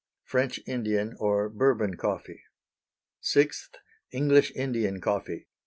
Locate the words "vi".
3.21-3.63